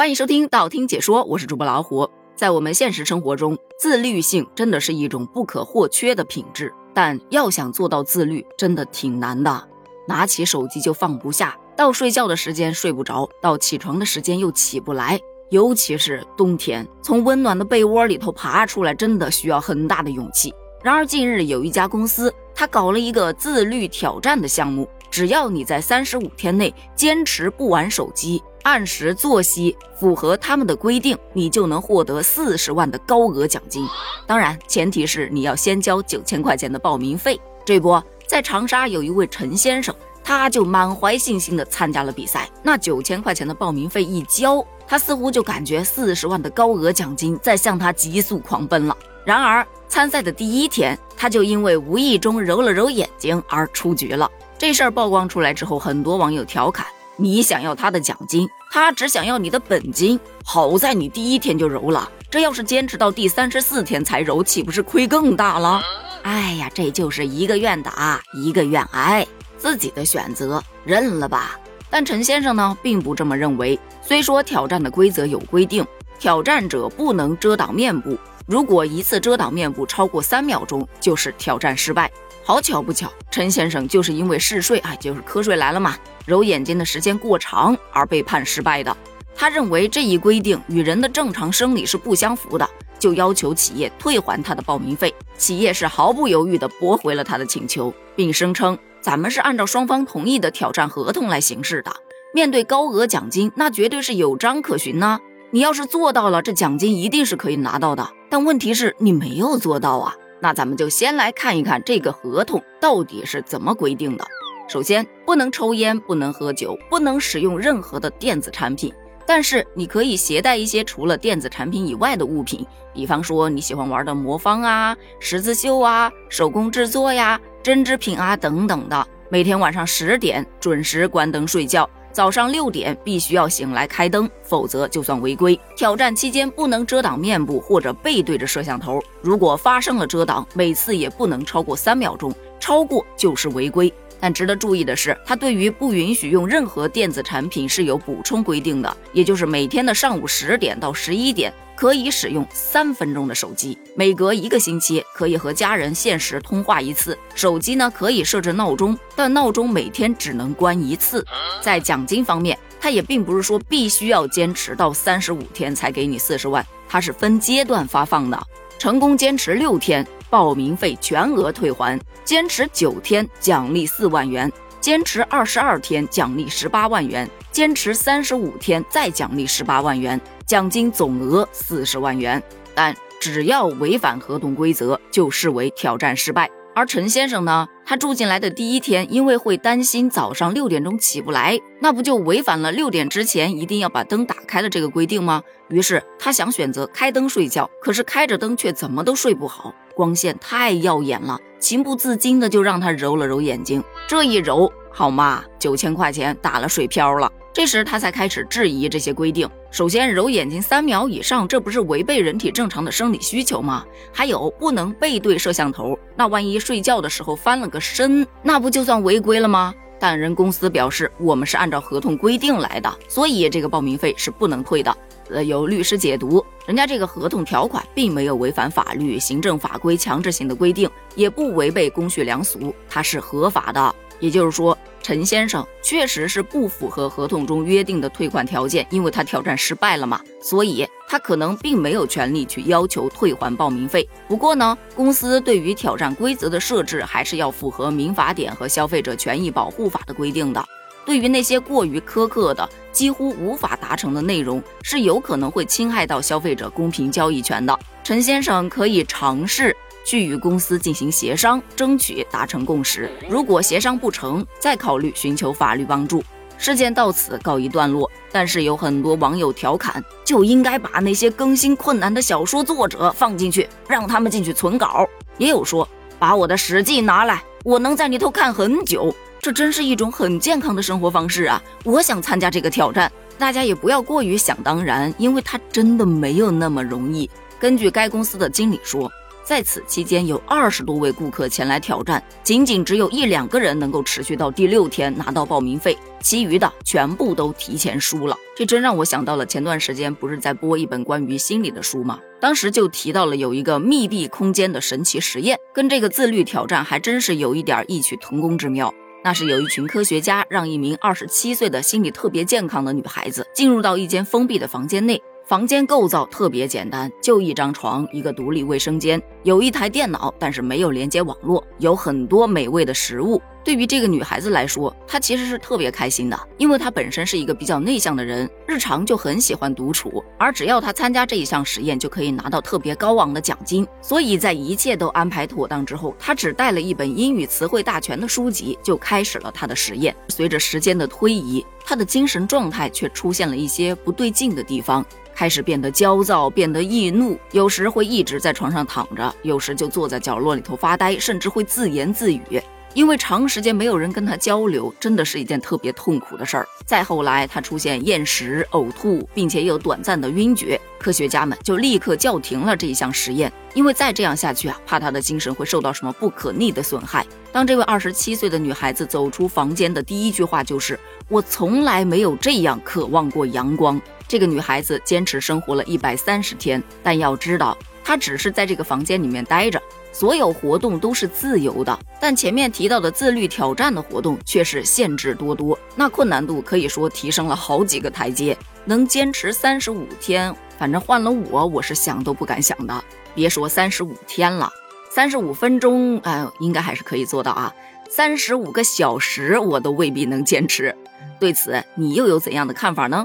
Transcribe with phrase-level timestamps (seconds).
[0.00, 2.08] 欢迎收听道听解说，我是主播老虎。
[2.36, 9.68] 在我们现实生活中，自律性真的是一种不可或缺的品质，但要想做到自律，真的挺难的。
[10.06, 15.18] 拿起手机就放不下，到睡觉的时间睡不着，到起床的时间又起不来。
[15.50, 20.54] 尤其是冬天，从温暖的被窝里头爬出来，真的需要很大的勇气。
[20.80, 28.40] 然而近日有一家公司，他搞了一个自律挑战的项目，只要你在三十五天内坚持不玩手机。
[28.62, 33.86] 按时作息，符合他们的规定，你就能获得四十万的高额奖金。
[34.26, 37.40] 当然，前提是你要先交九千块钱的报名费。
[37.64, 42.48] 这不，在长沙有一位陈先生，他就满怀信心的参加了比赛。
[42.62, 48.96] 那九千块钱的报名费一交，他似乎就感觉四十万的高额奖金在向他急速狂奔了。
[49.24, 54.30] 然而，参赛的第一天，他就因为无意中揉了揉眼睛而出局了。
[54.56, 56.86] 这事儿曝光出来之后，很多网友调侃。
[57.20, 60.18] 你想要他的奖金，他只想要你的本金。
[60.44, 65.82] 好在你第一天就揉了，这要是坚持到第三十四天才揉，岂不是亏更大了？
[66.22, 71.58] 哎呀，这就是一个愿打，一个愿挨，自己的选择，认了吧。
[71.90, 73.76] 但陈先生呢，并不这么认为。
[74.00, 75.84] 虽说挑战的规则有规定，
[76.20, 82.10] 挑战者不能遮挡面部，如果一次遮挡面部超过三秒钟，就是挑战失败。
[82.48, 88.96] 好巧不巧，陈先生就是因为嗜睡，哎，就是瞌睡来了嘛，揉眼睛的时间过长而被判失败的。
[89.34, 92.66] 他认为这一规定与人的正常生理是不相符的，
[92.98, 95.14] 就要求企业退还他的报名费。
[95.36, 101.94] 企业是毫不犹豫地驳回了他的请求，并声称咱们是按照双方同意的挑战合同来行事的。
[102.32, 105.20] 面对高额奖金，那绝对是有章可循呐。
[105.50, 108.08] 你要是做到了，这奖金一定是可以拿到的。
[108.30, 110.14] 但问题是你没有做到啊。
[110.40, 114.26] 那咱们就先来看一看这个合同到底是怎么规定的。
[114.68, 118.92] 首先，不能抽烟，不能喝酒，不能使用任何的电子产品。
[119.26, 129.06] 但是你可以携带一些除了电子产品以外的物品，比方说你喜欢玩的魔方啊、十字绣啊、手工制作呀、针织品啊等等的。
[129.30, 131.88] 每天晚上十点准时关灯睡觉。
[132.12, 135.58] 早上六点必须要醒来开灯，否则就算违规。
[135.76, 143.92] 挑战期间不能遮挡面部或者背对着摄像头，如果发生了遮挡，每次也不能超过三秒钟，超过就是违规。
[144.20, 151.52] 但值得注意的是，它对于不允许用任何电子产品是有补充规定的，也就是每天的上午十点到十一点。
[151.76, 157.16] 可以使用三分钟的手机，每隔一个星期可以和家人限时通话一次。
[157.36, 161.24] 手机呢可以设置闹钟，但闹钟每天只能关一次。
[161.60, 168.46] 在奖金方面，它也并不是说必须要坚持到三十五天才给你四十万，它是分阶段发放的。
[168.76, 174.48] 成功坚持六天，报名费全额退还；坚持九天，奖励四万元；
[174.80, 180.20] 坚持二十二天，奖励十八万元；坚持三十五天，再奖励十八万元。
[180.46, 182.42] 奖金总额四十万元，
[182.74, 186.50] 但只要违反合同规则，就视为挑战失败。
[186.78, 195.42] 而陈先生呢，他住进来的第一天，因为会担心早上六点钟起不来，那不就违反了六点之前一定要把灯打开的这个规定吗？
[195.70, 207.28] 于是他想选择开灯睡觉，可是开着灯却怎么都睡不好，光线太耀眼了，情不自禁的就让他揉了揉眼睛，这一揉，好嘛，九千块钱打了水漂了。
[207.52, 209.50] 这时他才开始质疑这些规定。
[209.70, 213.84] 首先，揉眼睛三秒以上，这不是违背人体正常的生理需求吗？
[214.10, 219.74] 还有，不能背对摄像头，那万一睡觉的时候翻了个身，那不就算违规了吗？
[220.00, 224.96] 但人公司表示，我们是按照合同规定来的，所以这个报名费是不能退的。
[225.28, 233.94] 呃，有律师解读，人家这个合同条款并没有违反法律、行政法规强制性的规定，也不违背公序良俗，它是合法的。
[234.20, 244.06] 也就是说，陈先生确实是不符合合同中约定的退款条件，因为他挑战失败了嘛，所以他可能并没有权利去要求退还报名费。
[244.28, 250.62] 不过呢，公司对于挑战规则的设置还是要符合民法典和消费者权益保护法的规定的。
[251.06, 257.78] 对于那些过于苛刻的、几乎无法达成的内容，是有可能会侵害到消费者公平交易权的。
[258.04, 259.74] 陈先生可以尝试。
[260.08, 263.10] 去与公司进行协商，争取达成共识。
[263.28, 266.24] 如果协商不成，再考虑寻求法律帮助。
[266.56, 268.10] 事件到此告一段落。
[268.32, 275.06] 但是有很多网友调侃，就应该把那些更新困难的小说作者放进去，让他们进去存稿。
[275.36, 275.86] 也有说，
[276.18, 279.14] 把我的史记拿来，我能在里头看很久。
[279.40, 281.62] 这真是一种很健康的生活方式啊！
[281.84, 287.28] 我想参加这个挑战，大家也不要过于想当然，因为它真的没有那么容易。
[287.60, 289.10] 根据该公司的经理说。
[289.48, 298.36] 在此期间，有二十多位顾客前来挑战，仅仅只有一两个人能够持续到第六天拿到报名费，其余的全部都提前输了。
[298.54, 302.20] 这真让我想到了前段时间不是在播一本关于心理的书吗？
[302.38, 308.92] 当时就提到了有一个密闭空间的神奇实验，跟这个自律挑战还真是有一点异曲同工之妙。
[309.24, 315.20] 那是有一群科学家让一名二十七岁的心理特别健康的女孩子进入到一间封闭的房间内。
[315.48, 323.40] 房间构造特别简单，就一张床，一个独立卫生间，有一台电脑，但是没有连接网络，有很多美味的食物。
[323.64, 330.22] 对于这个女孩子来说，她其实是特别开心的，因为她本身是一个比较内向的人，日常就很喜欢独处。
[330.38, 333.86] 而只要她参加这一项实验，就可以拿到特别高昂的奖金。
[334.02, 340.14] 所以在一切都安排妥当之后，她只带了一本英语词汇大全的书籍，就开始了她的实验。
[340.28, 345.04] 随着时间的推移，她的精神状态却出现了一些不对劲的地方，
[345.38, 352.60] 开始变得焦躁，变得易怒，有时会一直在床上躺着，有时就坐在角落里头发呆，甚至会自言自语。
[352.92, 356.66] 因为长时间没有人跟他交流，真的是一件特别痛苦的事儿。
[356.84, 367.24] 再后来，他出现厌食、呕吐，并且有短暂的晕厥，科学家们就立刻叫停了这一项实验，因为再这样下去啊，怕他的精神会受到什么不可逆的损害。
[367.52, 370.98] 当这位二十七岁的女孩子走出房间的第一句话就是
[371.30, 379.82] ：“我从来没有这样渴望过阳光。”这个女孩子坚持生活了一百三十天，但要知道，她只是在这个房间里面待着。
[380.12, 388.56] 所有活动都是自由的，但前面提到的自律挑战的活动却是限制多多，那困难度可以说提升了好几个台阶。
[388.84, 393.04] 能坚持三十五天，反正换了我，我是想都不敢想的。
[393.34, 394.70] 别说三十五天了，
[395.10, 397.72] 三十五分钟，哎，应该还是可以做到啊。
[398.10, 400.96] 三十五个小时，我都未必能坚持。
[401.38, 403.24] 对此，你又有怎样的看法呢？